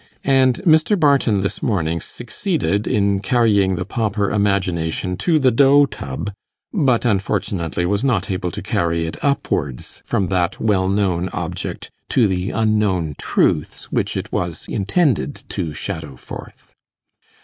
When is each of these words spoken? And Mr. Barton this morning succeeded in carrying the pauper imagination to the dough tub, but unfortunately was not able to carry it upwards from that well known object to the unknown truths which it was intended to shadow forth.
And 0.25 0.55
Mr. 0.65 0.99
Barton 0.99 1.41
this 1.41 1.61
morning 1.61 2.01
succeeded 2.01 2.87
in 2.87 3.19
carrying 3.19 3.75
the 3.75 3.85
pauper 3.85 4.31
imagination 4.31 5.15
to 5.17 5.37
the 5.37 5.51
dough 5.51 5.85
tub, 5.85 6.31
but 6.73 7.05
unfortunately 7.05 7.85
was 7.85 8.03
not 8.03 8.31
able 8.31 8.49
to 8.49 8.63
carry 8.63 9.05
it 9.05 9.23
upwards 9.23 10.01
from 10.03 10.29
that 10.29 10.59
well 10.59 10.89
known 10.89 11.29
object 11.33 11.91
to 12.09 12.27
the 12.27 12.49
unknown 12.49 13.13
truths 13.19 13.91
which 13.91 14.17
it 14.17 14.31
was 14.31 14.67
intended 14.67 15.43
to 15.49 15.71
shadow 15.75 16.15
forth. 16.15 16.73